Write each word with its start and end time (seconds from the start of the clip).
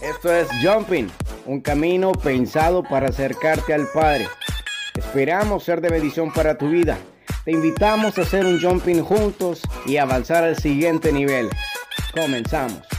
Esto 0.00 0.34
es 0.34 0.48
Jumping, 0.62 1.08
un 1.46 1.60
camino 1.60 2.12
pensado 2.12 2.82
para 2.82 3.08
acercarte 3.08 3.74
al 3.74 3.86
Padre. 3.92 4.28
Esperamos 4.94 5.64
ser 5.64 5.80
de 5.80 5.90
bendición 5.90 6.32
para 6.32 6.56
tu 6.56 6.68
vida. 6.68 6.98
Te 7.44 7.52
invitamos 7.52 8.16
a 8.18 8.22
hacer 8.22 8.46
un 8.46 8.60
jumping 8.60 9.02
juntos 9.02 9.62
y 9.86 9.96
avanzar 9.96 10.44
al 10.44 10.56
siguiente 10.56 11.12
nivel. 11.12 11.50
Comenzamos. 12.14 12.93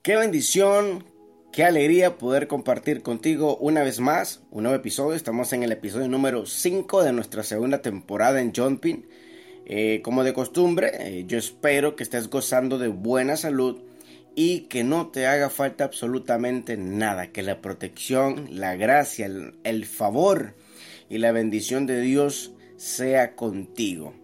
Qué 0.00 0.14
bendición, 0.14 1.04
qué 1.52 1.64
alegría 1.64 2.18
poder 2.18 2.46
compartir 2.46 3.02
contigo 3.02 3.56
una 3.56 3.82
vez 3.82 3.98
más 3.98 4.42
un 4.52 4.62
nuevo 4.62 4.76
episodio. 4.76 5.16
Estamos 5.16 5.52
en 5.52 5.64
el 5.64 5.72
episodio 5.72 6.08
número 6.08 6.46
5 6.46 7.02
de 7.02 7.12
nuestra 7.12 7.42
segunda 7.42 7.82
temporada 7.82 8.40
en 8.40 8.54
Jumping. 8.54 9.08
Eh, 9.66 10.00
como 10.04 10.22
de 10.22 10.32
costumbre, 10.32 10.92
eh, 11.00 11.24
yo 11.26 11.36
espero 11.36 11.96
que 11.96 12.04
estés 12.04 12.30
gozando 12.30 12.78
de 12.78 12.86
buena 12.86 13.36
salud 13.36 13.82
y 14.36 14.60
que 14.62 14.84
no 14.84 15.08
te 15.08 15.26
haga 15.26 15.50
falta 15.50 15.82
absolutamente 15.82 16.76
nada, 16.76 17.32
que 17.32 17.42
la 17.42 17.60
protección, 17.60 18.46
la 18.52 18.76
gracia, 18.76 19.26
el, 19.26 19.58
el 19.64 19.84
favor 19.84 20.54
y 21.10 21.18
la 21.18 21.32
bendición 21.32 21.86
de 21.86 22.00
Dios 22.00 22.52
sea 22.76 23.34
contigo. 23.34 24.14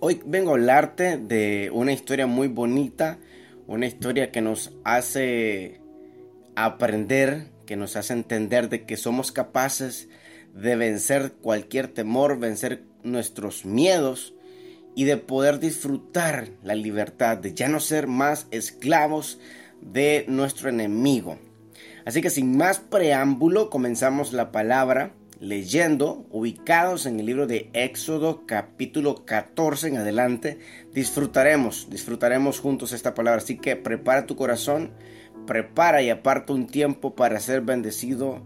Hoy 0.00 0.22
vengo 0.24 0.50
a 0.50 0.54
hablarte 0.54 1.18
de 1.18 1.70
una 1.74 1.92
historia 1.92 2.26
muy 2.26 2.48
bonita 2.48 3.18
una 3.68 3.86
historia 3.86 4.32
que 4.32 4.40
nos 4.40 4.72
hace 4.82 5.80
aprender, 6.56 7.52
que 7.66 7.76
nos 7.76 7.96
hace 7.96 8.14
entender 8.14 8.70
de 8.70 8.86
que 8.86 8.96
somos 8.96 9.30
capaces 9.30 10.08
de 10.54 10.74
vencer 10.74 11.34
cualquier 11.34 11.86
temor, 11.88 12.38
vencer 12.40 12.82
nuestros 13.04 13.66
miedos 13.66 14.34
y 14.96 15.04
de 15.04 15.18
poder 15.18 15.60
disfrutar 15.60 16.48
la 16.64 16.74
libertad, 16.74 17.36
de 17.36 17.54
ya 17.54 17.68
no 17.68 17.78
ser 17.78 18.06
más 18.06 18.46
esclavos 18.50 19.38
de 19.82 20.24
nuestro 20.28 20.70
enemigo. 20.70 21.38
Así 22.06 22.22
que 22.22 22.30
sin 22.30 22.56
más 22.56 22.78
preámbulo 22.80 23.68
comenzamos 23.68 24.32
la 24.32 24.50
palabra 24.50 25.12
leyendo, 25.40 26.26
ubicados 26.30 27.06
en 27.06 27.20
el 27.20 27.26
libro 27.26 27.46
de 27.46 27.70
Éxodo 27.72 28.44
capítulo 28.46 29.24
14 29.24 29.88
en 29.88 29.96
adelante, 29.98 30.58
disfrutaremos, 30.92 31.88
disfrutaremos 31.90 32.60
juntos 32.60 32.92
esta 32.92 33.14
palabra. 33.14 33.40
Así 33.40 33.58
que 33.58 33.76
prepara 33.76 34.26
tu 34.26 34.36
corazón, 34.36 34.92
prepara 35.46 36.02
y 36.02 36.10
aparta 36.10 36.52
un 36.52 36.66
tiempo 36.66 37.14
para 37.14 37.40
ser 37.40 37.60
bendecido 37.60 38.42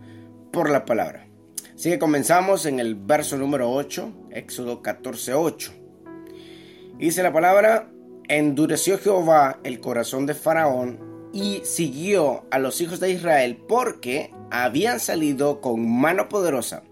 por 0.52 0.70
la 0.70 0.84
palabra. 0.84 1.26
Así 1.74 1.90
que 1.90 1.98
comenzamos 1.98 2.66
en 2.66 2.78
el 2.78 2.94
verso 2.94 3.36
número 3.36 3.70
8, 3.72 4.28
Éxodo 4.30 4.82
14, 4.82 5.34
8. 5.34 5.72
Dice 6.98 7.22
la 7.22 7.32
palabra, 7.32 7.90
endureció 8.28 8.98
Jehová 8.98 9.58
el 9.64 9.80
corazón 9.80 10.26
de 10.26 10.34
Faraón 10.34 11.30
y 11.32 11.62
siguió 11.64 12.44
a 12.50 12.58
los 12.58 12.80
hijos 12.80 13.00
de 13.00 13.10
Israel 13.10 13.58
porque 13.66 14.32
habían 14.52 15.00
salido 15.00 15.62
con 15.62 15.88
mano 15.90 16.28
poderosa. 16.28 16.82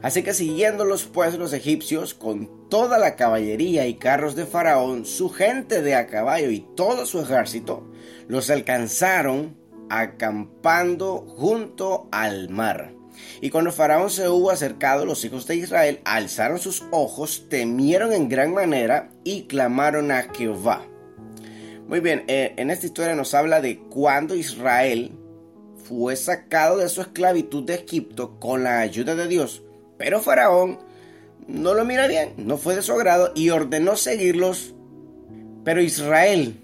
Así 0.00 0.22
que 0.22 0.32
siguiéndolos 0.32 1.04
pues 1.04 1.34
los 1.34 1.52
egipcios 1.52 2.14
con 2.14 2.70
toda 2.70 2.98
la 2.98 3.16
caballería 3.16 3.86
y 3.86 3.94
carros 3.94 4.34
de 4.34 4.46
Faraón, 4.46 5.04
su 5.04 5.28
gente 5.28 5.82
de 5.82 5.94
a 5.94 6.06
caballo 6.06 6.50
y 6.50 6.60
todo 6.74 7.04
su 7.04 7.20
ejército, 7.20 7.92
los 8.28 8.48
alcanzaron 8.48 9.58
acampando 9.90 11.18
junto 11.36 12.08
al 12.12 12.48
mar. 12.48 12.94
Y 13.42 13.50
cuando 13.50 13.70
Faraón 13.70 14.08
se 14.08 14.28
hubo 14.30 14.50
acercado, 14.50 15.04
los 15.04 15.22
hijos 15.24 15.46
de 15.46 15.56
Israel 15.56 16.00
alzaron 16.06 16.58
sus 16.58 16.82
ojos, 16.92 17.46
temieron 17.50 18.12
en 18.14 18.30
gran 18.30 18.54
manera 18.54 19.10
y 19.22 19.42
clamaron 19.42 20.10
a 20.10 20.28
Jehová. 20.34 20.86
Muy 21.86 22.00
bien, 22.00 22.24
eh, 22.26 22.54
en 22.56 22.70
esta 22.70 22.86
historia 22.86 23.14
nos 23.14 23.34
habla 23.34 23.60
de 23.60 23.78
cuando 23.78 24.34
Israel 24.34 25.12
fue 25.88 26.16
sacado 26.16 26.78
de 26.78 26.88
su 26.88 27.00
esclavitud 27.00 27.64
de 27.64 27.74
Egipto 27.74 28.38
con 28.40 28.64
la 28.64 28.80
ayuda 28.80 29.14
de 29.14 29.28
Dios, 29.28 29.62
pero 29.98 30.20
Faraón 30.20 30.78
no 31.46 31.74
lo 31.74 31.84
mira 31.84 32.08
bien, 32.08 32.32
no 32.36 32.56
fue 32.56 32.74
de 32.74 32.82
su 32.82 32.92
agrado 32.92 33.32
y 33.34 33.50
ordenó 33.50 33.96
seguirlos. 33.96 34.74
Pero 35.64 35.80
Israel, 35.80 36.60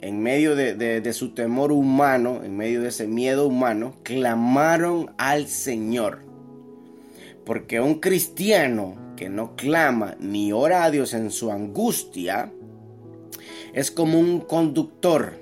en 0.00 0.22
medio 0.22 0.54
de, 0.54 0.74
de 0.74 1.12
su 1.12 1.34
temor 1.34 1.72
humano, 1.72 2.42
en 2.44 2.56
medio 2.56 2.82
de 2.82 2.88
ese 2.88 3.06
miedo 3.06 3.46
humano, 3.46 3.96
clamaron 4.02 5.12
al 5.18 5.48
Señor. 5.48 6.20
Porque 7.44 7.80
un 7.80 8.00
cristiano 8.00 9.14
que 9.16 9.28
no 9.28 9.56
clama 9.56 10.16
ni 10.20 10.52
ora 10.52 10.84
a 10.84 10.90
Dios 10.90 11.14
en 11.14 11.30
su 11.30 11.50
angustia, 11.50 12.52
es 13.72 13.90
como 13.90 14.18
un 14.18 14.40
conductor 14.40 15.41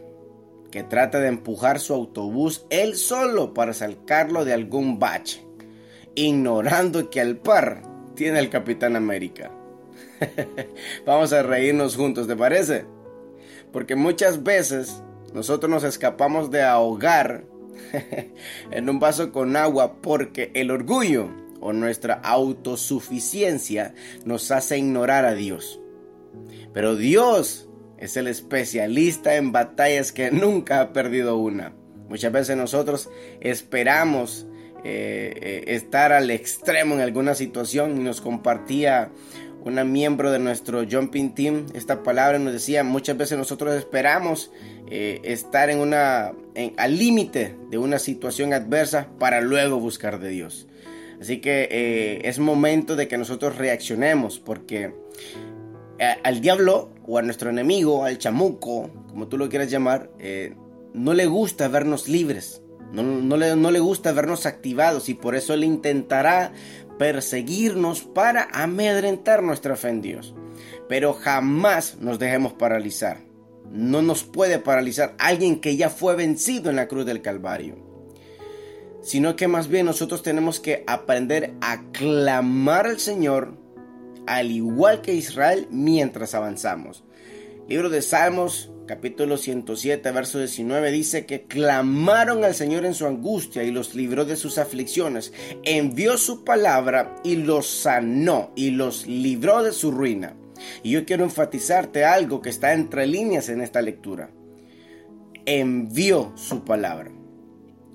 que 0.70 0.82
trata 0.82 1.18
de 1.20 1.28
empujar 1.28 1.80
su 1.80 1.94
autobús 1.94 2.66
él 2.70 2.96
solo 2.96 3.54
para 3.54 3.72
sacarlo 3.72 4.44
de 4.44 4.52
algún 4.52 4.98
bache, 4.98 5.44
ignorando 6.14 7.10
que 7.10 7.20
al 7.20 7.36
par 7.36 7.82
tiene 8.14 8.38
el 8.38 8.50
Capitán 8.50 8.96
América. 8.96 9.50
Vamos 11.06 11.32
a 11.32 11.42
reírnos 11.42 11.96
juntos, 11.96 12.26
¿te 12.26 12.36
parece? 12.36 12.84
Porque 13.72 13.96
muchas 13.96 14.42
veces 14.42 15.02
nosotros 15.32 15.70
nos 15.70 15.84
escapamos 15.84 16.50
de 16.50 16.62
ahogar 16.62 17.44
en 18.70 18.90
un 18.90 19.00
vaso 19.00 19.32
con 19.32 19.56
agua 19.56 20.00
porque 20.02 20.50
el 20.54 20.70
orgullo 20.70 21.30
o 21.60 21.72
nuestra 21.72 22.14
autosuficiencia 22.14 23.94
nos 24.24 24.50
hace 24.50 24.78
ignorar 24.78 25.24
a 25.24 25.34
Dios. 25.34 25.80
Pero 26.72 26.96
Dios 26.96 27.69
es 28.00 28.16
el 28.16 28.26
especialista 28.26 29.36
en 29.36 29.52
batallas 29.52 30.12
que 30.12 30.30
nunca 30.30 30.80
ha 30.80 30.92
perdido 30.92 31.36
una. 31.36 31.72
Muchas 32.08 32.32
veces 32.32 32.56
nosotros 32.56 33.08
esperamos 33.40 34.48
eh, 34.82 35.32
eh, 35.40 35.64
estar 35.74 36.10
al 36.12 36.30
extremo 36.30 36.94
en 36.94 37.02
alguna 37.02 37.34
situación 37.34 37.98
y 37.98 38.00
nos 38.00 38.22
compartía 38.22 39.10
una 39.62 39.84
miembro 39.84 40.32
de 40.32 40.38
nuestro 40.38 40.86
jumping 40.90 41.34
team 41.34 41.66
esta 41.74 42.02
palabra 42.02 42.38
nos 42.38 42.54
decía 42.54 42.82
muchas 42.82 43.18
veces 43.18 43.36
nosotros 43.36 43.76
esperamos 43.76 44.50
eh, 44.90 45.20
estar 45.22 45.68
en 45.68 45.80
una 45.80 46.32
al 46.78 46.98
límite 46.98 47.56
de 47.68 47.76
una 47.76 47.98
situación 47.98 48.54
adversa 48.54 49.08
para 49.18 49.42
luego 49.42 49.78
buscar 49.78 50.18
de 50.18 50.30
Dios 50.30 50.66
así 51.20 51.42
que 51.42 52.22
es 52.24 52.38
momento 52.38 52.96
de 52.96 53.06
que 53.06 53.18
nosotros 53.18 53.58
reaccionemos 53.58 54.40
porque 54.40 54.94
al 56.24 56.40
diablo 56.40 56.90
o 57.10 57.18
a 57.18 57.22
nuestro 57.22 57.50
enemigo, 57.50 58.04
al 58.04 58.18
chamuco, 58.18 58.88
como 59.08 59.26
tú 59.26 59.36
lo 59.36 59.48
quieras 59.48 59.68
llamar, 59.68 60.12
eh, 60.20 60.54
no 60.94 61.12
le 61.12 61.26
gusta 61.26 61.66
vernos 61.66 62.08
libres, 62.08 62.62
no, 62.92 63.36
le, 63.36 63.56
no, 63.56 63.70
le, 63.72 63.80
gusta 63.80 64.12
vernos 64.12 64.46
activados 64.46 65.08
y 65.08 65.14
por 65.14 65.34
eso 65.34 65.52
él 65.52 65.64
intentará 65.64 66.52
perseguirnos 67.00 68.02
para 68.02 68.48
amedrentar 68.52 69.42
nuestra 69.42 69.74
fe 69.74 69.88
en 69.88 70.02
Dios. 70.02 70.36
Pero 70.88 71.12
jamás 71.12 71.98
nos 71.98 72.20
dejemos 72.20 72.52
paralizar. 72.52 73.18
No 73.72 74.02
nos 74.02 74.22
puede 74.22 74.60
paralizar 74.60 75.16
alguien 75.18 75.60
que 75.60 75.76
ya 75.76 75.90
fue 75.90 76.14
vencido 76.14 76.70
en 76.70 76.76
la 76.76 76.86
cruz 76.86 77.06
del 77.06 77.22
Calvario. 77.22 77.76
Sino 79.02 79.34
que 79.34 79.48
más 79.48 79.66
bien 79.66 79.86
nosotros 79.86 80.22
tenemos 80.22 80.60
que 80.60 80.84
aprender 80.86 81.54
a 81.60 81.82
clamar 81.90 82.86
al 82.86 83.00
Señor 83.00 83.54
al 84.30 84.52
igual 84.52 85.02
que 85.02 85.12
Israel 85.12 85.66
mientras 85.72 86.36
avanzamos. 86.36 87.02
Libro 87.68 87.90
de 87.90 88.00
Salmos, 88.00 88.70
capítulo 88.86 89.36
107, 89.36 90.08
verso 90.12 90.38
19, 90.38 90.92
dice 90.92 91.26
que 91.26 91.48
clamaron 91.48 92.44
al 92.44 92.54
Señor 92.54 92.84
en 92.84 92.94
su 92.94 93.08
angustia 93.08 93.64
y 93.64 93.72
los 93.72 93.96
libró 93.96 94.24
de 94.24 94.36
sus 94.36 94.58
aflicciones. 94.58 95.32
Envió 95.64 96.16
su 96.16 96.44
palabra 96.44 97.16
y 97.24 97.36
los 97.36 97.66
sanó 97.66 98.52
y 98.54 98.70
los 98.70 99.08
libró 99.08 99.64
de 99.64 99.72
su 99.72 99.90
ruina. 99.90 100.36
Y 100.84 100.92
yo 100.92 101.04
quiero 101.04 101.24
enfatizarte 101.24 102.04
algo 102.04 102.40
que 102.40 102.50
está 102.50 102.72
entre 102.72 103.08
líneas 103.08 103.48
en 103.48 103.60
esta 103.60 103.82
lectura. 103.82 104.30
Envió 105.44 106.32
su 106.36 106.64
palabra. 106.64 107.10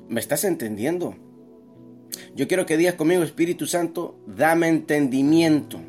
¿Me 0.10 0.20
estás 0.20 0.44
entendiendo? 0.44 1.16
Yo 2.36 2.50
quiero 2.50 2.66
que 2.66 2.76
digas 2.76 2.96
conmigo, 2.96 3.24
Espíritu 3.24 3.68
Santo, 3.68 4.20
dame 4.28 4.68
entendimiento 4.68 5.80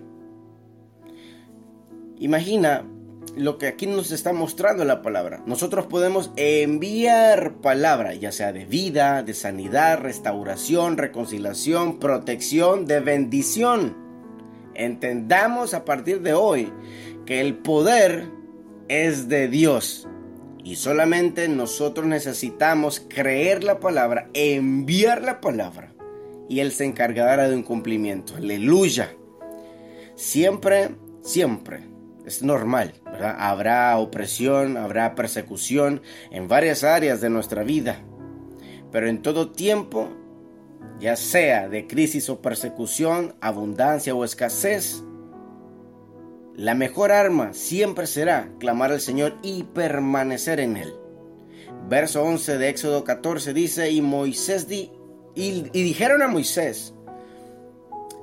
Imagina 2.19 2.85
lo 3.37 3.59
que 3.59 3.67
aquí 3.67 3.87
nos 3.87 4.11
está 4.11 4.33
mostrando 4.33 4.85
la 4.85 5.03
palabra. 5.03 5.43
Nosotros 5.47 5.87
podemos 5.87 6.31
enviar 6.37 7.57
palabra, 7.61 8.15
ya 8.15 8.33
sea 8.33 8.53
de 8.53 8.65
vida, 8.65 9.23
de 9.23 9.35
sanidad, 9.35 10.01
restauración, 10.01 10.97
reconciliación, 10.97 11.99
protección, 11.99 12.87
de 12.87 13.01
bendición. 13.01 13.97
Entendamos 14.75 15.75
a 15.75 15.85
partir 15.85 16.23
de 16.23 16.33
hoy 16.33 16.73
que 17.27 17.41
el 17.41 17.57
poder 17.57 18.25
es 18.89 19.29
de 19.29 19.49
Dios. 19.49 20.09
Y 20.65 20.77
solamente 20.77 21.49
nosotros 21.49 22.07
necesitamos 22.07 23.01
creer 23.07 23.63
la 23.63 23.79
palabra, 23.79 24.31
enviar 24.33 25.23
la 25.23 25.41
palabra. 25.41 25.93
Y 26.49 26.61
Él 26.61 26.73
se 26.73 26.85
encargará 26.85 27.49
de 27.49 27.55
un 27.55 27.63
cumplimiento. 27.63 28.35
Aleluya. 28.37 29.15
Siempre, 30.15 30.91
siempre. 31.23 31.96
Es 32.27 32.43
normal, 32.43 32.93
¿verdad? 33.05 33.37
Habrá 33.39 33.97
opresión, 33.99 34.77
habrá 34.77 35.15
persecución 35.15 36.03
en 36.33 36.49
varias 36.49 36.83
áreas 36.83 37.21
de 37.21 37.31
nuestra 37.31 37.63
vida. 37.63 38.01
Pero 38.91 39.09
en 39.09 39.23
todo 39.23 39.53
tiempo, 39.53 40.09
ya 40.99 41.15
sea 41.15 41.69
de 41.69 41.87
crisis 41.87 42.29
o 42.29 42.43
persecución, 42.43 43.37
abundancia 43.41 44.15
o 44.15 44.25
escasez, 44.25 45.05
la 46.57 46.75
mejor 46.75 47.13
arma 47.13 47.53
siempre 47.53 48.07
será 48.07 48.51
clamar 48.59 48.91
al 48.91 49.01
Señor 49.01 49.37
y 49.43 49.65
permanecer 49.65 50.59
en 50.59 50.79
Él. 50.79 50.95
Verso 51.89 52.25
11 52.25 52.59
de 52.59 52.69
Éxodo 52.71 53.05
14 53.05 53.53
dice, 53.53 53.91
y 53.91 54.01
Moisés 54.01 54.67
di, 54.67 54.91
y, 55.35 55.69
dijeron 55.71 56.23
a 56.23 56.29
Moisés, 56.29 56.95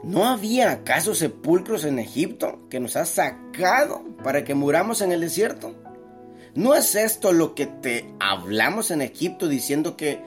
¿no 0.03 0.25
había 0.25 0.71
acaso 0.71 1.15
sepulcros 1.15 1.85
en 1.85 1.99
Egipto 1.99 2.67
que 2.69 2.79
nos 2.79 2.95
has 2.95 3.09
sacado 3.09 4.03
para 4.23 4.43
que 4.43 4.55
muramos 4.55 5.01
en 5.01 5.11
el 5.11 5.21
desierto? 5.21 5.75
¿No 6.55 6.75
es 6.75 6.95
esto 6.95 7.33
lo 7.33 7.55
que 7.55 7.65
te 7.65 8.13
hablamos 8.19 8.91
en 8.91 9.01
Egipto 9.01 9.47
diciendo 9.47 9.97
que 9.97 10.21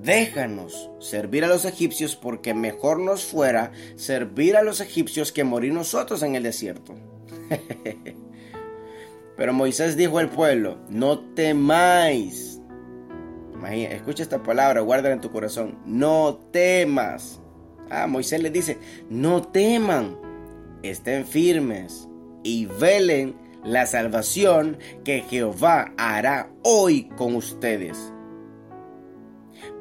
déjanos 0.00 0.90
servir 1.00 1.44
a 1.44 1.48
los 1.48 1.64
egipcios 1.64 2.16
porque 2.16 2.54
mejor 2.54 3.00
nos 3.00 3.24
fuera 3.24 3.72
servir 3.96 4.56
a 4.56 4.62
los 4.62 4.80
egipcios 4.80 5.32
que 5.32 5.44
morir 5.44 5.72
nosotros 5.72 6.22
en 6.22 6.36
el 6.36 6.44
desierto? 6.44 6.94
Pero 9.36 9.52
Moisés 9.52 9.96
dijo 9.96 10.18
al 10.18 10.30
pueblo, 10.30 10.78
no 10.88 11.18
temáis. 11.34 12.60
escucha 13.72 14.22
esta 14.22 14.42
palabra, 14.44 14.80
guárdala 14.82 15.16
en 15.16 15.20
tu 15.20 15.32
corazón. 15.32 15.80
No 15.84 16.36
temas. 16.52 17.41
Ah, 17.92 18.06
Moisés 18.06 18.42
le 18.42 18.50
dice, 18.50 18.78
no 19.10 19.42
teman, 19.42 20.16
estén 20.82 21.26
firmes 21.26 22.08
y 22.42 22.64
velen 22.64 23.36
la 23.64 23.84
salvación 23.84 24.78
que 25.04 25.20
Jehová 25.20 25.92
hará 25.98 26.50
hoy 26.62 27.10
con 27.16 27.36
ustedes. 27.36 27.98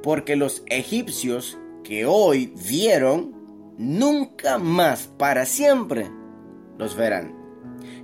Porque 0.04 0.36
los 0.36 0.62
egipcios 0.68 1.58
que 1.86 2.06
hoy 2.06 2.54
vieron, 2.68 3.34
nunca 3.78 4.58
más 4.58 5.08
para 5.18 5.46
siempre 5.46 6.12
los 6.78 6.98
verán. 6.98 7.34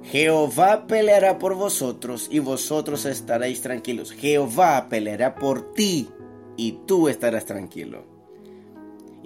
Jehová 0.04 0.88
peleará 0.88 1.38
por 1.38 1.56
vosotros 1.56 2.30
y 2.32 2.40
vosotros 2.40 3.06
estaréis 3.06 3.62
tranquilos. 3.62 4.12
Jehová 4.14 4.88
peleará 4.90 5.36
por 5.36 5.74
ti 5.74 6.08
y 6.56 6.80
tú 6.88 7.10
estarás 7.10 7.46
tranquilo. 7.46 8.17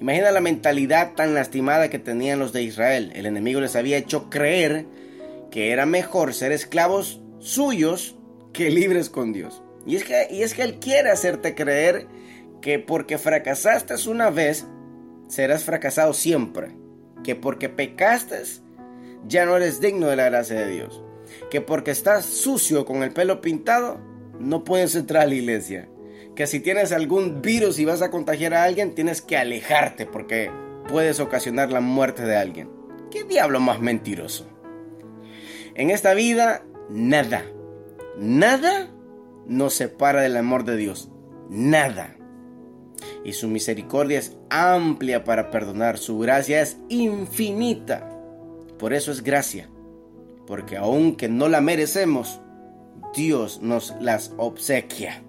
Imagina 0.02 0.32
la 0.32 0.42
mentalidad 0.42 1.14
tan 1.14 1.36
lastimada 1.36 1.92
que 1.92 2.00
tenían 2.00 2.40
los 2.40 2.52
de 2.54 2.64
Israel. 2.64 3.12
El 3.14 3.28
enemigo 3.28 3.62
les 3.62 3.76
había 3.76 3.98
hecho 3.98 4.32
creer 4.32 4.88
que 5.52 5.72
era 5.72 5.86
mejor 5.86 6.34
ser 6.34 6.52
esclavos 6.52 7.22
suyos 7.38 8.16
que 8.52 8.72
libres 8.72 9.12
con 9.12 9.32
Dios. 9.32 9.62
Y 9.86 9.98
es 9.98 10.04
que, 10.04 10.28
y 10.32 10.42
es 10.42 10.56
que 10.56 10.64
Él 10.64 10.80
quiere 10.80 11.12
hacerte 11.12 11.54
creer 11.54 12.08
que 12.62 12.80
porque 12.80 13.20
fracasaste 13.20 13.94
una 14.10 14.32
vez, 14.32 14.66
serás 15.28 15.66
fracasado 15.66 16.16
siempre. 16.16 16.70
Que 17.24 17.36
porque 17.36 17.70
pecaste, 17.70 18.42
ya 19.28 19.46
no 19.46 19.56
eres 19.56 19.82
digno 19.82 20.08
de 20.08 20.16
la 20.16 20.30
gracia 20.30 20.62
de 20.62 20.72
Dios. 20.72 21.04
Que 21.52 21.62
porque 21.62 21.92
estás 21.92 22.26
sucio 22.26 22.86
con 22.86 23.04
el 23.04 23.12
pelo 23.12 23.40
pintado, 23.40 24.00
no 24.40 24.64
puedes 24.64 24.96
entrar 24.96 25.22
a 25.22 25.28
la 25.28 25.36
iglesia. 25.36 25.88
Que 26.36 26.48
si 26.48 26.60
tienes 26.60 26.92
algún 26.92 27.42
virus 27.42 27.80
y 27.80 27.86
vas 27.86 28.02
a 28.02 28.12
contagiar 28.12 28.54
a 28.54 28.64
alguien, 28.64 28.96
tienes 28.96 29.22
que 29.22 29.38
alejarte 29.38 30.06
porque 30.06 30.52
puedes 30.88 31.20
ocasionar 31.20 31.72
la 31.72 31.82
muerte 31.82 32.24
de 32.24 32.38
alguien. 32.38 32.70
¿Qué 33.10 33.24
diablo 33.24 33.60
más 33.60 33.80
mentiroso? 33.80 34.48
En 35.76 35.90
esta 35.90 36.14
vida, 36.14 36.64
nada, 36.90 37.44
nada 38.18 38.90
nos 39.46 39.74
separa 39.74 40.22
del 40.22 40.38
amor 40.38 40.64
de 40.64 40.78
Dios. 40.78 41.10
Nada. 41.50 42.16
Y 43.24 43.34
su 43.34 43.48
misericordia 43.48 44.20
es 44.20 44.38
amplia 44.50 45.24
para 45.24 45.52
perdonar. 45.52 45.98
Su 45.98 46.20
gracia 46.20 46.62
es 46.62 46.78
infinita 46.90 48.12
por 48.82 48.94
eso 48.94 49.12
es 49.12 49.22
gracia, 49.22 49.70
porque 50.48 50.76
aunque 50.76 51.30
no 51.30 51.48
la 51.48 51.62
merecemos, 51.62 52.42
Dios 53.14 53.62
nos 53.62 53.94
las 54.02 54.34
obsequia. 54.38 55.24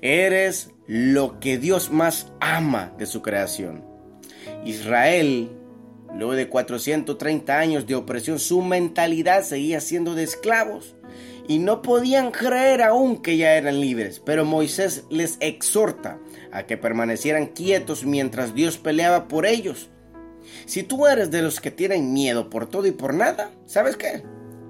Eres 0.00 0.70
lo 0.86 1.40
que 1.40 1.58
Dios 1.58 1.90
más 1.90 2.32
ama 2.40 2.92
de 2.98 3.06
su 3.06 3.22
creación. 3.22 3.84
Israel, 4.64 5.50
luego 6.14 6.34
de 6.34 6.48
430 6.48 7.58
años 7.58 7.86
de 7.86 7.94
opresión, 7.94 8.38
su 8.38 8.62
mentalidad 8.62 9.42
seguía 9.42 9.80
siendo 9.80 10.14
de 10.14 10.24
esclavos 10.24 10.96
y 11.48 11.58
no 11.58 11.82
podían 11.82 12.30
creer 12.30 12.82
aún 12.82 13.22
que 13.22 13.36
ya 13.36 13.54
eran 13.54 13.80
libres. 13.80 14.20
Pero 14.24 14.44
Moisés 14.44 15.04
les 15.10 15.36
exhorta 15.40 16.18
a 16.52 16.64
que 16.64 16.76
permanecieran 16.76 17.46
quietos 17.46 18.04
mientras 18.04 18.54
Dios 18.54 18.78
peleaba 18.78 19.28
por 19.28 19.46
ellos 19.46 19.90
si 20.66 20.82
tú 20.82 21.06
eres 21.06 21.30
de 21.30 21.42
los 21.42 21.60
que 21.60 21.70
tienen 21.70 22.12
miedo 22.12 22.50
por 22.50 22.66
todo 22.66 22.86
y 22.86 22.92
por 22.92 23.14
nada, 23.14 23.50
¿sabes 23.66 23.96
qué? 23.96 24.22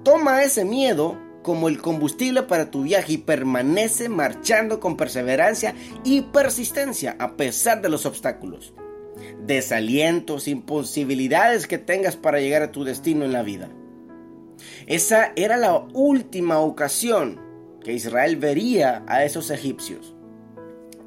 Toma 0.03 0.43
ese 0.43 0.65
miedo 0.65 1.17
como 1.41 1.67
el 1.67 1.81
combustible 1.81 2.43
para 2.43 2.71
tu 2.71 2.83
viaje 2.83 3.13
y 3.13 3.17
permanece 3.17 4.09
marchando 4.09 4.79
con 4.79 4.97
perseverancia 4.97 5.75
y 6.03 6.21
persistencia 6.21 7.15
a 7.19 7.35
pesar 7.35 7.81
de 7.81 7.89
los 7.89 8.05
obstáculos, 8.05 8.73
desalientos, 9.45 10.47
imposibilidades 10.47 11.67
que 11.67 11.77
tengas 11.77 12.15
para 12.15 12.39
llegar 12.39 12.61
a 12.61 12.71
tu 12.71 12.83
destino 12.83 13.25
en 13.25 13.33
la 13.33 13.43
vida. 13.43 13.69
Esa 14.87 15.31
era 15.35 15.57
la 15.57 15.75
última 15.93 16.59
ocasión 16.59 17.39
que 17.83 17.93
Israel 17.93 18.37
vería 18.37 19.03
a 19.07 19.23
esos 19.23 19.49
egipcios. 19.49 20.15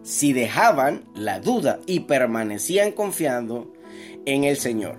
Si 0.02 0.32
dejaban 0.32 1.04
la 1.14 1.40
duda 1.40 1.80
y 1.86 2.00
permanecían 2.00 2.92
confiando, 2.92 3.72
en 4.26 4.44
el 4.44 4.56
Señor. 4.56 4.96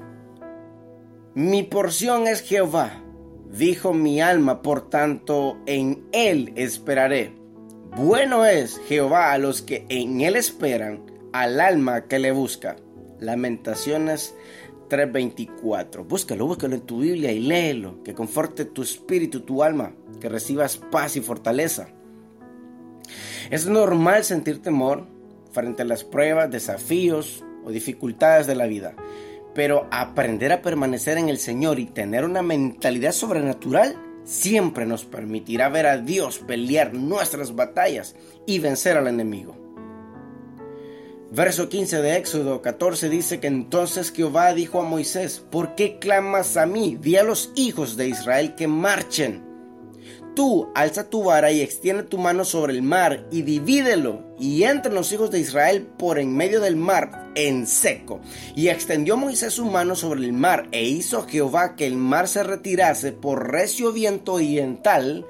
Mi 1.33 1.63
porción 1.63 2.27
es 2.27 2.41
Jehová, 2.41 3.03
dijo 3.57 3.93
mi 3.93 4.21
alma, 4.21 4.61
por 4.61 4.89
tanto 4.89 5.57
en 5.65 6.05
Él 6.11 6.53
esperaré. 6.55 7.33
Bueno 7.95 8.45
es 8.45 8.81
Jehová 8.87 9.31
a 9.31 9.37
los 9.37 9.61
que 9.61 9.85
en 9.89 10.21
Él 10.21 10.35
esperan, 10.35 11.05
al 11.33 11.59
alma 11.59 12.05
que 12.05 12.19
le 12.19 12.31
busca. 12.31 12.75
Lamentaciones 13.19 14.35
3:24. 14.89 16.03
Búscalo, 16.03 16.47
búscalo 16.47 16.75
en 16.75 16.81
tu 16.81 16.99
Biblia 16.99 17.31
y 17.31 17.39
léelo, 17.39 18.03
que 18.03 18.13
conforte 18.13 18.65
tu 18.65 18.81
espíritu, 18.81 19.41
tu 19.41 19.63
alma, 19.63 19.93
que 20.19 20.29
recibas 20.29 20.77
paz 20.77 21.15
y 21.15 21.21
fortaleza. 21.21 21.87
Es 23.49 23.67
normal 23.67 24.23
sentir 24.23 24.61
temor 24.61 25.05
frente 25.51 25.83
a 25.83 25.85
las 25.85 26.03
pruebas, 26.03 26.51
desafíos, 26.51 27.43
o 27.65 27.71
dificultades 27.71 28.47
de 28.47 28.55
la 28.55 28.67
vida. 28.67 28.95
Pero 29.55 29.87
aprender 29.89 30.51
a 30.51 30.61
permanecer 30.61 31.17
en 31.17 31.29
el 31.29 31.39
Señor 31.39 31.79
y 31.79 31.85
tener 31.85 32.25
una 32.25 32.43
mentalidad 32.43 33.13
sobrenatural 33.13 33.95
siempre 34.25 34.85
nos 34.85 35.05
permitirá 35.05 35.69
ver 35.69 35.87
a 35.87 35.97
Dios 35.97 36.39
pelear 36.39 36.93
nuestras 36.93 37.55
batallas 37.55 38.15
y 38.45 38.59
vencer 38.59 38.97
al 38.97 39.07
enemigo. 39.07 39.55
Verso 41.31 41.69
15 41.69 42.01
de 42.01 42.17
Éxodo 42.17 42.61
14 42.61 43.09
dice 43.09 43.39
que 43.39 43.47
entonces 43.47 44.11
Jehová 44.11 44.53
dijo 44.53 44.79
a 44.79 44.83
Moisés, 44.83 45.43
¿por 45.49 45.75
qué 45.75 45.99
clamas 45.99 46.55
a 46.55 46.65
mí? 46.65 46.97
Di 47.01 47.17
a 47.17 47.23
los 47.23 47.51
hijos 47.55 47.97
de 47.97 48.07
Israel 48.07 48.55
que 48.55 48.67
marchen. 48.67 49.54
Tú 50.35 50.69
alza 50.75 51.09
tu 51.09 51.23
vara 51.23 51.53
y 51.53 51.61
extiende 51.61 52.03
tu 52.03 52.17
mano 52.17 52.43
sobre 52.43 52.73
el 52.73 52.81
mar 52.81 53.25
y 53.31 53.43
divídelo 53.43 54.35
y 54.37 54.63
entren 54.63 54.93
los 54.93 55.13
hijos 55.13 55.31
de 55.31 55.39
Israel 55.39 55.87
por 55.97 56.19
en 56.19 56.35
medio 56.35 56.59
del 56.59 56.75
mar 56.75 57.31
en 57.35 57.65
seco. 57.65 58.19
Y 58.53 58.67
extendió 58.67 59.15
Moisés 59.15 59.53
su 59.53 59.63
mano 59.63 59.95
sobre 59.95 60.25
el 60.25 60.33
mar 60.33 60.67
e 60.73 60.83
hizo 60.83 61.25
Jehová 61.25 61.77
que 61.77 61.87
el 61.87 61.95
mar 61.95 62.27
se 62.27 62.43
retirase 62.43 63.13
por 63.13 63.49
recio 63.49 63.93
viento 63.93 64.33
oriental 64.33 65.25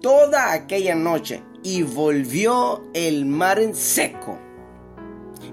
toda 0.00 0.52
aquella 0.52 0.96
noche 0.96 1.44
y 1.62 1.82
volvió 1.84 2.82
el 2.94 3.26
mar 3.26 3.60
en 3.60 3.76
seco 3.76 4.40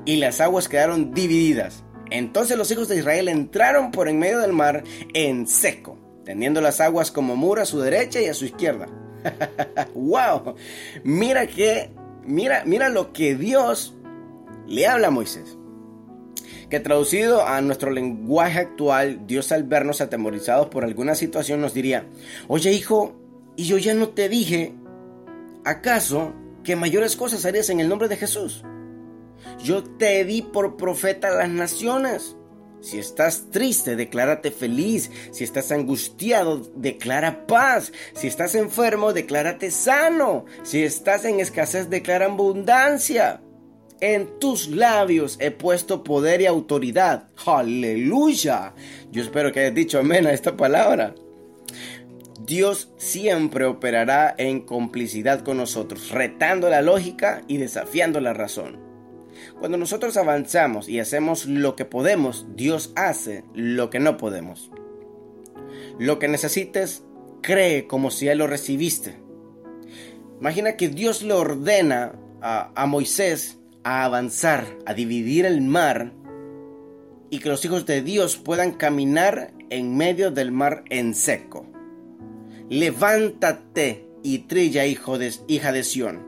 y 0.03 0.15
las 0.15 0.41
aguas 0.41 0.67
quedaron 0.67 1.13
divididas. 1.13 1.83
Entonces 2.09 2.57
los 2.57 2.71
hijos 2.71 2.87
de 2.87 2.97
Israel 2.97 3.27
entraron 3.27 3.91
por 3.91 4.09
en 4.09 4.17
medio 4.17 4.39
del 4.39 4.53
mar 4.53 4.83
en 5.13 5.45
seco 5.45 5.98
teniendo 6.29 6.61
las 6.61 6.79
aguas 6.79 7.09
como 7.09 7.35
muro 7.35 7.63
a 7.63 7.65
su 7.65 7.79
derecha 7.79 8.21
y 8.21 8.27
a 8.27 8.35
su 8.35 8.45
izquierda. 8.45 8.85
¡Wow! 9.95 10.53
Mira 11.03 11.47
que, 11.47 11.89
mira, 12.23 12.61
mira 12.67 12.87
lo 12.87 13.11
que 13.13 13.33
Dios 13.33 13.95
le 14.67 14.85
habla 14.85 15.07
a 15.07 15.09
Moisés. 15.09 15.57
Que 16.69 16.79
traducido 16.79 17.47
a 17.47 17.59
nuestro 17.61 17.89
lenguaje 17.89 18.59
actual, 18.59 19.25
Dios 19.25 19.51
al 19.51 19.63
vernos 19.63 20.01
atemorizados 20.01 20.67
por 20.67 20.83
alguna 20.83 21.15
situación 21.15 21.61
nos 21.61 21.73
diría, 21.73 22.05
oye 22.47 22.73
hijo, 22.73 23.15
Y 23.55 23.63
yo 23.63 23.79
ya 23.79 23.95
no 23.95 24.09
te 24.09 24.29
dije, 24.29 24.75
¿acaso 25.65 26.33
que 26.63 26.75
mayores 26.75 27.15
cosas 27.15 27.43
harías 27.43 27.71
en 27.71 27.79
el 27.79 27.89
nombre 27.89 28.07
de 28.07 28.17
Jesús? 28.17 28.63
Yo 29.63 29.83
te 29.83 30.23
di 30.25 30.43
por 30.43 30.77
profeta 30.77 31.29
a 31.29 31.37
las 31.37 31.49
naciones. 31.49 32.35
Si 32.81 32.97
estás 32.97 33.51
triste, 33.51 33.95
declárate 33.95 34.51
feliz. 34.51 35.11
Si 35.31 35.43
estás 35.43 35.71
angustiado, 35.71 36.61
declara 36.75 37.45
paz. 37.45 37.91
Si 38.13 38.27
estás 38.27 38.55
enfermo, 38.55 39.13
declárate 39.13 39.71
sano. 39.71 40.45
Si 40.63 40.83
estás 40.83 41.25
en 41.25 41.39
escasez, 41.39 41.89
declara 41.89 42.25
abundancia. 42.25 43.41
En 44.01 44.39
tus 44.39 44.69
labios 44.69 45.35
he 45.41 45.51
puesto 45.51 46.03
poder 46.03 46.41
y 46.41 46.45
autoridad. 46.45 47.27
Aleluya. 47.45 48.73
Yo 49.11 49.21
espero 49.21 49.51
que 49.51 49.59
hayas 49.59 49.75
dicho 49.75 49.99
amén 49.99 50.25
a 50.25 50.31
esta 50.31 50.55
palabra. 50.55 51.15
Dios 52.39 52.91
siempre 52.97 53.65
operará 53.65 54.33
en 54.37 54.61
complicidad 54.61 55.41
con 55.41 55.57
nosotros, 55.57 56.09
retando 56.09 56.69
la 56.69 56.81
lógica 56.81 57.43
y 57.47 57.57
desafiando 57.57 58.21
la 58.21 58.33
razón. 58.33 58.88
Cuando 59.59 59.77
nosotros 59.77 60.15
avanzamos 60.15 60.87
y 60.87 60.99
hacemos 60.99 61.45
lo 61.45 61.75
que 61.75 61.83
podemos, 61.83 62.47
Dios 62.55 62.93
hace 62.95 63.43
lo 63.53 63.89
que 63.89 63.99
no 63.99 64.15
podemos. 64.15 64.71
Lo 65.99 66.17
que 66.17 66.29
necesites, 66.29 67.03
cree 67.41 67.85
como 67.85 68.09
si 68.09 68.29
Él 68.29 68.37
lo 68.37 68.47
recibiste. 68.47 69.17
Imagina 70.39 70.77
que 70.77 70.87
Dios 70.87 71.23
le 71.23 71.33
ordena 71.33 72.13
a, 72.41 72.85
Moisés 72.85 73.59
a 73.83 74.05
avanzar, 74.05 74.65
a 74.85 74.93
dividir 74.93 75.45
el 75.45 75.59
mar 75.59 76.13
y 77.29 77.39
que 77.39 77.49
los 77.49 77.65
hijos 77.65 77.85
de 77.85 78.01
Dios 78.01 78.37
puedan 78.37 78.71
caminar 78.71 79.53
en 79.69 79.97
medio 79.97 80.31
del 80.31 80.53
mar 80.53 80.85
en 80.89 81.13
seco. 81.13 81.65
Levántate 82.69 84.07
y 84.23 84.39
trilla, 84.39 84.85
hijo 84.85 85.17
de, 85.17 85.33
hija 85.47 85.73
de 85.73 85.83
Sión. 85.83 86.25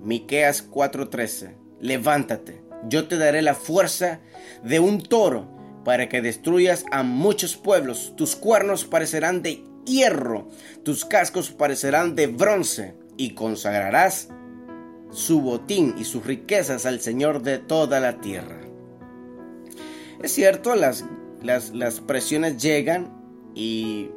Miqueas 0.00 0.70
4:13 0.70 1.61
levántate, 1.82 2.62
yo 2.88 3.06
te 3.06 3.18
daré 3.18 3.42
la 3.42 3.54
fuerza 3.54 4.20
de 4.64 4.80
un 4.80 5.02
toro 5.02 5.46
para 5.84 6.08
que 6.08 6.22
destruyas 6.22 6.86
a 6.90 7.02
muchos 7.02 7.56
pueblos. 7.56 8.14
Tus 8.16 8.36
cuernos 8.36 8.86
parecerán 8.86 9.42
de 9.42 9.62
hierro, 9.84 10.48
tus 10.84 11.04
cascos 11.04 11.50
parecerán 11.50 12.14
de 12.14 12.28
bronce, 12.28 12.94
y 13.16 13.34
consagrarás 13.34 14.28
su 15.10 15.40
botín 15.40 15.94
y 15.98 16.04
sus 16.04 16.24
riquezas 16.24 16.86
al 16.86 17.00
Señor 17.00 17.42
de 17.42 17.58
toda 17.58 18.00
la 18.00 18.20
tierra. 18.20 18.60
Es 20.22 20.32
cierto, 20.32 20.74
las, 20.74 21.04
las, 21.42 21.70
las 21.70 22.00
presiones 22.00 22.62
llegan 22.62 23.12
y 23.54 24.10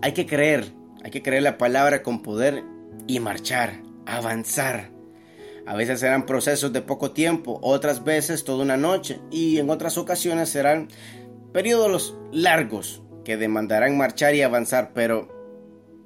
hay 0.00 0.12
que 0.12 0.26
creer, 0.26 0.72
hay 1.04 1.10
que 1.10 1.22
creer 1.22 1.42
la 1.42 1.58
palabra 1.58 2.02
con 2.02 2.22
poder 2.22 2.64
y 3.06 3.20
marchar, 3.20 3.82
avanzar. 4.06 4.95
A 5.66 5.74
veces 5.74 5.98
serán 5.98 6.26
procesos 6.26 6.72
de 6.72 6.80
poco 6.80 7.10
tiempo, 7.10 7.58
otras 7.60 8.04
veces 8.04 8.44
toda 8.44 8.62
una 8.62 8.76
noche 8.76 9.20
y 9.32 9.58
en 9.58 9.68
otras 9.68 9.98
ocasiones 9.98 10.48
serán 10.48 10.88
periodos 11.52 12.16
largos 12.30 13.02
que 13.24 13.36
demandarán 13.36 13.98
marchar 13.98 14.36
y 14.36 14.42
avanzar, 14.42 14.92
pero 14.94 15.34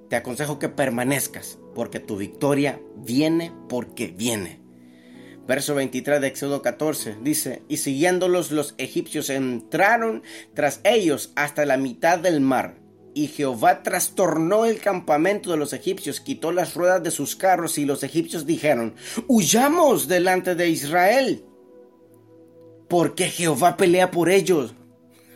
te 0.08 0.16
aconsejo 0.16 0.58
que 0.58 0.70
permanezcas 0.70 1.58
porque 1.74 2.00
tu 2.00 2.16
victoria 2.16 2.80
viene 2.96 3.52
porque 3.68 4.06
viene. 4.08 4.60
Verso 5.46 5.74
23 5.74 6.22
de 6.22 6.28
Éxodo 6.28 6.62
14 6.62 7.18
dice, 7.22 7.62
y 7.68 7.76
siguiéndolos 7.78 8.52
los 8.52 8.74
egipcios 8.78 9.28
entraron 9.28 10.22
tras 10.54 10.80
ellos 10.84 11.32
hasta 11.36 11.66
la 11.66 11.76
mitad 11.76 12.18
del 12.18 12.40
mar 12.40 12.79
y 13.14 13.28
Jehová 13.28 13.82
trastornó 13.82 14.64
el 14.64 14.80
campamento 14.80 15.50
de 15.50 15.56
los 15.56 15.72
egipcios, 15.72 16.20
quitó 16.20 16.52
las 16.52 16.74
ruedas 16.74 17.02
de 17.02 17.10
sus 17.10 17.36
carros 17.36 17.78
y 17.78 17.84
los 17.84 18.02
egipcios 18.02 18.46
dijeron, 18.46 18.94
huyamos 19.26 20.08
delante 20.08 20.54
de 20.54 20.68
Israel, 20.68 21.44
porque 22.88 23.28
Jehová 23.28 23.76
pelea 23.76 24.10
por 24.10 24.30
ellos. 24.30 24.74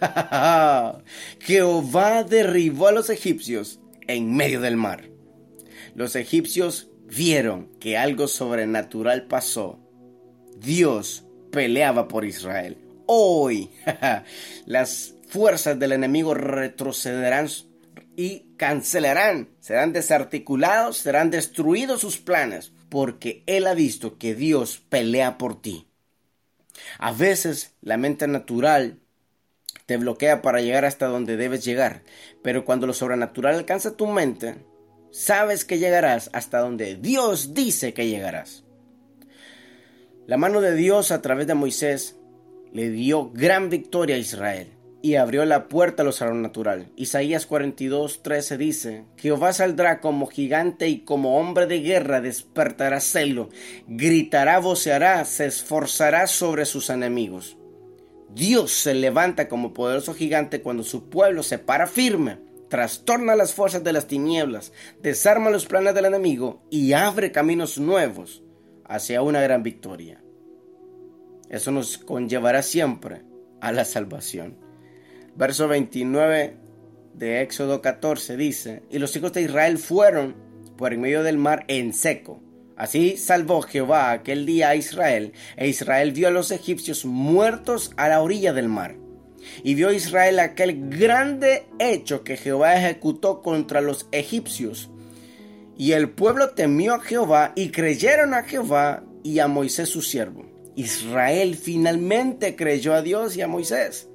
Jehová 1.41 2.25
derribó 2.25 2.89
a 2.89 2.93
los 2.93 3.11
egipcios 3.11 3.81
en 4.07 4.35
medio 4.35 4.61
del 4.61 4.77
mar. 4.77 5.09
Los 5.95 6.17
egipcios 6.17 6.89
vieron 7.07 7.69
que 7.81 7.97
algo 7.97 8.29
sobrenatural 8.29 9.27
pasó. 9.27 9.79
Dios 10.57 11.25
peleaba 11.51 12.09
por 12.09 12.25
Israel. 12.25 12.79
Hoy 13.07 13.71
las 14.67 15.14
fuerzas 15.29 15.79
del 15.79 15.93
enemigo 15.93 16.35
retrocederán 16.35 17.49
y 18.17 18.55
cancelarán, 18.57 19.49
serán 19.61 19.93
desarticulados, 19.93 20.99
serán 20.99 21.31
destruidos 21.31 22.01
sus 22.01 22.19
planes, 22.19 22.73
porque 22.89 23.43
Él 23.47 23.67
ha 23.67 23.75
visto 23.75 24.19
que 24.19 24.35
Dios 24.35 24.83
pelea 24.89 25.39
por 25.39 25.61
ti. 25.61 25.89
A 26.99 27.13
veces 27.13 27.75
la 27.81 27.97
mente 27.97 28.27
natural 28.27 29.01
te 29.87 29.97
bloquea 29.97 30.43
para 30.43 30.61
llegar 30.61 30.85
hasta 30.85 31.07
donde 31.07 31.37
debes 31.37 31.65
llegar, 31.65 32.03
pero 32.43 32.65
cuando 32.65 32.87
lo 32.87 32.95
sobrenatural 32.95 33.57
alcanza 33.57 33.97
tu 33.97 34.07
mente, 34.07 34.57
sabes 35.11 35.65
que 35.65 35.79
llegarás 35.79 36.31
hasta 36.33 36.61
donde 36.61 36.97
Dios 36.97 37.55
dice 37.55 37.95
que 37.95 38.07
llegarás. 38.07 38.65
La 40.27 40.37
mano 40.37 40.61
de 40.61 40.75
Dios 40.75 41.11
a 41.11 41.21
través 41.21 41.47
de 41.47 41.55
Moisés 41.55 42.17
le 42.73 42.91
dio 42.91 43.31
gran 43.31 43.69
victoria 43.69 44.17
a 44.17 44.21
Israel 44.21 44.73
y 45.05 45.17
abrió 45.17 45.45
la 45.45 45.69
puerta 45.69 46.03
a 46.03 46.07
lo 46.07 46.13
sobrenatural. 46.13 46.91
Isaías 46.97 47.45
42, 47.45 48.23
13 48.23 48.57
dice, 48.57 49.05
Jehová 49.19 49.53
saldrá 49.53 50.01
como 50.01 50.27
gigante 50.27 50.89
y 50.89 51.01
como 51.01 51.39
hombre 51.39 51.67
de 51.67 51.81
guerra 51.81 52.23
despertará 52.23 53.01
celo, 53.01 53.51
gritará, 53.87 54.61
voceará, 54.61 55.23
se 55.27 55.45
esforzará 55.45 56.27
sobre 56.27 56.65
sus 56.65 56.89
enemigos. 56.89 57.59
Dios 58.35 58.71
se 58.73 58.95
levanta 58.95 59.47
como 59.47 59.75
poderoso 59.75 60.15
gigante 60.15 60.63
cuando 60.63 60.83
su 60.83 61.11
pueblo 61.11 61.43
se 61.43 61.59
para 61.59 61.87
firme, 61.87 62.39
trastorna 62.71 63.37
las 63.37 63.53
fuerzas 63.53 63.85
de 63.85 63.93
las 63.93 64.07
tinieblas, 64.07 64.73
desarma 65.03 65.51
los 65.51 65.67
planes 65.67 65.95
del 65.95 66.07
enemigo 66.07 66.63
y 66.71 66.95
abre 66.95 67.31
caminos 67.31 67.77
nuevos 67.77 68.43
hacia 68.87 69.21
una 69.21 69.43
gran 69.43 69.63
victoria. 69.63 70.25
Eso 71.51 71.73
nos 71.73 71.99
conllevará 71.99 72.63
siempre 72.63 73.21
a 73.61 73.71
la 73.71 73.85
salvación. 73.85 74.64
Verso 75.37 75.67
29 75.67 76.57
de 77.15 77.43
Éxodo 77.43 77.83
14 77.83 78.37
dice, 78.37 78.83
y 78.89 78.99
los 78.99 79.17
hijos 79.17 79.33
de 79.33 79.43
Israel 79.43 79.79
fueron 79.79 80.37
por 80.77 80.93
en 80.93 81.01
medio 81.01 81.25
del 81.25 81.39
mar 81.39 81.65
en 81.67 81.93
seco. 81.93 82.41
Así 82.77 83.17
salvó 83.17 83.63
Jehová 83.63 84.13
aquel 84.13 84.47
día 84.47 84.69
a 84.69 84.77
Israel, 84.77 85.33
e 85.57 85.67
Israel 85.67 86.13
vio 86.13 86.29
a 86.29 86.33
los 86.33 86.53
egipcios 86.53 87.05
muertos 87.05 87.93
a 87.97 88.09
la 88.09 88.21
orilla 88.21 88.53
del 88.53 88.69
mar. 88.69 88.97
Y 89.65 89.75
vio 89.75 89.93
Israel 89.93 90.39
aquel 90.39 90.89
grande 90.89 91.67
hecho 91.81 92.23
que 92.23 92.37
Jehová 92.37 92.77
ejecutó 92.77 93.43
contra 93.43 93.81
los 93.81 94.09
egipcios. 94.13 94.91
Y 95.77 95.93
el 95.93 96.11
pueblo 96.11 96.51
temió 96.51 96.95
a 96.95 97.01
Jehová 97.01 97.53
y 97.57 97.71
creyeron 97.71 98.35
a 98.35 98.45
Jehová 98.45 99.03
y 99.25 99.41
a 99.41 99.49
Moisés 99.49 99.89
su 99.89 100.01
siervo. 100.01 100.47
Israel 100.77 101.57
finalmente 101.57 102.57
creyó 102.57 102.95
a 102.95 103.03
Dios 103.03 103.37
y 103.37 103.43
a 103.43 103.49
Moisés 103.49 104.09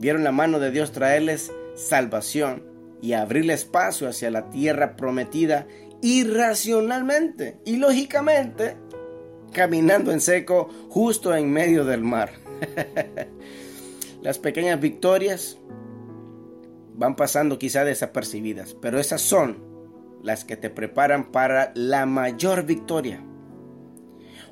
vieron 0.00 0.24
la 0.24 0.32
mano 0.32 0.58
de 0.58 0.72
Dios 0.72 0.90
traerles 0.90 1.52
salvación 1.76 2.64
y 3.00 3.12
abrirle 3.12 3.52
espacio 3.52 4.08
hacia 4.08 4.30
la 4.30 4.50
tierra 4.50 4.96
prometida 4.96 5.66
irracionalmente 6.02 7.58
y 7.64 7.76
lógicamente 7.76 8.76
caminando 9.52 10.12
en 10.12 10.20
seco 10.20 10.68
justo 10.88 11.34
en 11.34 11.50
medio 11.52 11.84
del 11.84 12.02
mar. 12.02 12.32
Las 14.22 14.38
pequeñas 14.38 14.80
victorias 14.80 15.58
van 16.94 17.16
pasando 17.16 17.58
quizá 17.58 17.84
desapercibidas, 17.84 18.74
pero 18.74 18.98
esas 18.98 19.20
son 19.20 19.64
las 20.22 20.44
que 20.44 20.56
te 20.56 20.68
preparan 20.68 21.32
para 21.32 21.72
la 21.74 22.04
mayor 22.04 22.64
victoria. 22.66 23.24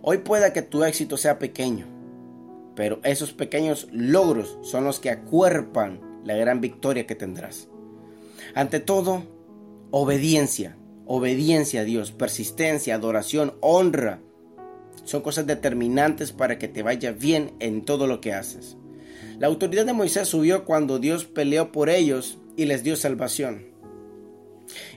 Hoy 0.01 0.19
pueda 0.19 0.53
que 0.53 0.63
tu 0.63 0.85
éxito 0.85 1.19
sea 1.19 1.39
pequeño, 1.39 1.87
pero 2.79 3.01
esos 3.03 3.33
pequeños 3.33 3.89
logros 3.91 4.57
son 4.63 4.85
los 4.85 5.01
que 5.01 5.11
acuerpan 5.11 6.01
la 6.23 6.37
gran 6.37 6.61
victoria 6.61 7.09
que 7.09 7.17
tendrás. 7.17 7.67
Ante 8.55 8.79
todo, 8.79 9.25
obediencia, 9.91 10.77
obediencia 11.05 11.81
a 11.81 11.85
Dios, 11.85 12.13
persistencia, 12.13 12.95
adoración, 12.95 13.55
honra, 13.63 14.21
son 15.03 15.23
cosas 15.23 15.45
determinantes 15.49 16.31
para 16.31 16.57
que 16.61 16.69
te 16.69 16.85
vaya 16.85 17.11
bien 17.11 17.53
en 17.59 17.85
todo 17.85 18.07
lo 18.07 18.21
que 18.21 18.33
haces. 18.33 18.77
La 19.41 19.49
autoridad 19.49 19.85
de 19.85 19.93
Moisés 19.93 20.29
subió 20.29 20.65
cuando 20.65 21.01
Dios 21.01 21.25
peleó 21.25 21.73
por 21.73 21.91
ellos 21.91 22.39
y 22.57 22.67
les 22.67 22.85
dio 22.85 22.95
salvación. 22.95 23.73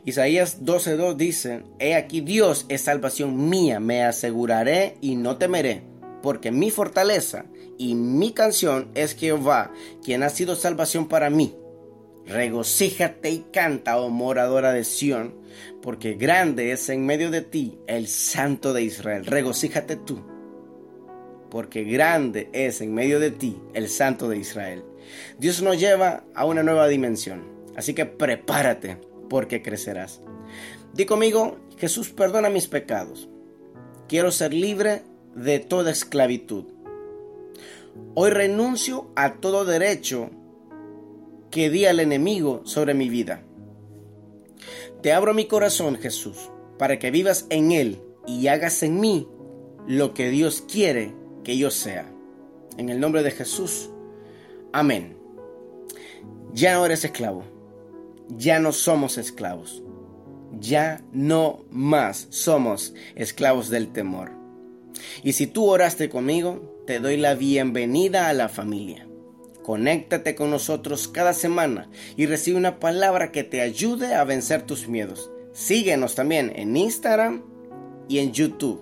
Isaías 0.06 0.62
12.2 0.64 1.16
dice, 1.16 1.64
He 1.80 1.96
aquí 1.96 2.22
Dios 2.22 2.68
es 2.70 2.82
salvación 2.82 3.50
mía, 3.50 3.80
me 3.80 4.04
aseguraré 4.04 4.98
y 5.02 5.16
no 5.16 5.38
temeré, 5.38 5.82
porque 6.22 6.52
mi 6.52 6.70
fortaleza 6.70 7.46
y 7.82 7.96
mi 7.96 8.32
canción 8.32 8.92
es 8.94 9.16
Jehová, 9.16 9.74
quien 10.04 10.22
ha 10.22 10.30
sido 10.30 10.56
salvación 10.56 11.08
para 11.08 11.32
mí. 11.32 11.56
Regocíjate 12.28 13.32
y 13.32 13.46
canta, 13.52 14.00
oh 14.00 14.12
moradora 14.12 14.72
de 14.72 14.84
Sión, 14.84 15.34
porque 15.82 16.14
grande 16.14 16.74
es 16.74 16.90
en 16.90 17.08
medio 17.08 17.32
de 17.32 17.42
ti 17.42 17.80
el 17.88 18.08
Santo 18.08 18.74
de 18.74 18.84
Israel. 18.84 19.26
Regocíjate 19.26 19.96
tú, 19.96 20.22
porque 21.50 21.84
grande 21.84 22.52
es 22.54 22.82
en 22.82 22.94
medio 22.94 23.20
de 23.20 23.32
ti 23.32 23.60
el 23.74 23.90
Santo 23.90 24.30
de 24.30 24.38
Israel. 24.38 24.84
Dios 25.40 25.64
nos 25.64 25.80
lleva 25.80 26.24
a 26.36 26.46
una 26.46 26.62
nueva 26.62 26.88
dimensión, 26.88 27.42
así 27.76 27.96
que 27.96 28.06
prepárate, 28.06 29.00
porque 29.28 29.64
crecerás. 29.64 30.22
Di 30.94 31.06
conmigo, 31.06 31.58
Jesús 31.80 32.12
perdona 32.12 32.52
mis 32.52 32.68
pecados. 32.68 33.28
Quiero 34.08 34.30
ser 34.30 34.54
libre 34.54 35.02
de 35.34 35.58
toda 35.58 35.90
esclavitud. 35.90 36.66
Hoy 38.14 38.32
renuncio 38.32 39.12
a 39.16 39.36
todo 39.36 39.66
derecho 39.66 40.30
que 41.50 41.70
di 41.70 41.86
al 41.86 42.00
enemigo 42.00 42.62
sobre 42.66 42.94
mi 42.94 43.10
vida. 43.10 43.44
Te 45.02 45.14
abro 45.14 45.34
mi 45.34 45.46
corazón, 45.46 45.96
Jesús, 45.96 46.50
para 46.78 47.00
que 47.00 47.12
vivas 47.12 47.48
en 47.50 47.72
él 47.72 48.02
y 48.28 48.48
hagas 48.48 48.84
en 48.84 49.00
mí 49.00 49.28
lo 49.88 50.14
que 50.14 50.30
Dios 50.30 50.64
quiere 50.72 51.14
que 51.44 51.58
yo 51.58 51.72
sea. 51.72 52.12
En 52.78 52.90
el 52.90 53.00
nombre 53.00 53.24
de 53.24 53.32
Jesús. 53.32 53.90
Amén. 54.72 55.18
Ya 56.54 56.76
no 56.76 56.86
eres 56.86 57.04
esclavo. 57.04 57.44
Ya 58.30 58.60
no 58.60 58.72
somos 58.72 59.18
esclavos. 59.18 59.84
Ya 60.60 61.04
no 61.12 61.66
más 61.70 62.28
somos 62.30 62.94
esclavos 63.16 63.70
del 63.70 63.92
temor. 63.92 64.32
Y 65.24 65.34
si 65.34 65.48
tú 65.48 65.66
oraste 65.66 66.10
conmigo, 66.10 66.71
te 66.86 67.00
doy 67.00 67.18
la 67.18 67.36
bienvenida 67.36 68.28
a 68.28 68.34
la 68.34 68.50
familia. 68.50 69.08
Conéctate 69.64 70.34
con 70.34 70.50
nosotros 70.50 71.08
cada 71.08 71.34
semana 71.34 71.90
y 72.18 72.26
recibe 72.26 72.58
una 72.58 72.80
palabra 72.80 73.32
que 73.32 73.44
te 73.44 73.62
ayude 73.62 74.16
a 74.16 74.24
vencer 74.24 74.64
tus 74.64 74.88
miedos. 74.88 75.32
Síguenos 75.54 76.16
también 76.16 76.52
en 76.56 76.76
Instagram 76.76 77.44
y 78.08 78.20
en 78.20 78.32
YouTube. 78.32 78.82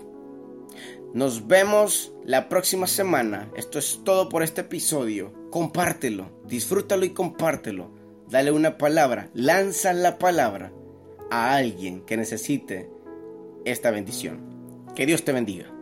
Nos 1.13 1.47
vemos 1.47 2.13
la 2.23 2.47
próxima 2.47 2.87
semana. 2.87 3.51
Esto 3.55 3.79
es 3.79 4.01
todo 4.05 4.29
por 4.29 4.43
este 4.43 4.61
episodio. 4.61 5.33
Compártelo, 5.49 6.29
disfrútalo 6.45 7.03
y 7.03 7.09
compártelo. 7.09 7.91
Dale 8.29 8.51
una 8.51 8.77
palabra, 8.77 9.29
lanza 9.33 9.91
la 9.91 10.19
palabra 10.19 10.71
a 11.31 11.55
alguien 11.55 12.01
que 12.05 12.15
necesite 12.15 12.89
esta 13.65 13.91
bendición. 13.91 14.85
Que 14.95 15.05
Dios 15.05 15.25
te 15.25 15.33
bendiga. 15.33 15.78